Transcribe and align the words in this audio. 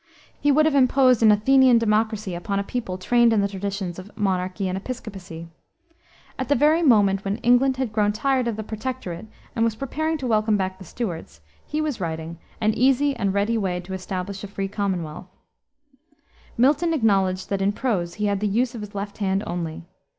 He 0.39 0.51
would 0.51 0.65
have 0.65 0.73
imposed 0.73 1.21
an 1.21 1.31
Athenian 1.31 1.77
democracy 1.77 2.33
upon 2.33 2.57
a 2.57 2.63
people 2.63 2.97
trained 2.97 3.31
in 3.31 3.41
the 3.41 3.47
traditions 3.47 3.99
of 3.99 4.09
monarchy 4.17 4.67
and 4.67 4.75
episcopacy. 4.75 5.47
At 6.39 6.49
the 6.49 6.55
very 6.55 6.81
moment 6.81 7.23
when 7.23 7.37
England 7.43 7.77
had 7.77 7.93
grown 7.93 8.11
tired 8.11 8.47
of 8.47 8.55
the 8.55 8.63
Protectorate 8.63 9.27
and 9.55 9.63
was 9.63 9.75
preparing 9.75 10.17
to 10.17 10.25
welcome 10.25 10.57
back 10.57 10.79
the 10.79 10.85
Stuarts, 10.85 11.41
he 11.67 11.81
was 11.81 12.01
writing 12.01 12.39
An 12.59 12.73
Easy 12.73 13.15
and 13.15 13.31
Ready 13.31 13.59
Way 13.59 13.79
to 13.81 13.93
Establish 13.93 14.43
a 14.43 14.47
Free 14.47 14.67
Commonwealth. 14.67 15.27
Milton 16.57 16.95
acknowledged 16.95 17.51
that 17.51 17.61
in 17.61 17.71
prose 17.71 18.15
he 18.15 18.25
had 18.25 18.39
the 18.39 18.47
use 18.47 18.73
of 18.73 18.81
his 18.81 18.95
left 18.95 19.19
hand 19.19 19.43
only. 19.45 19.83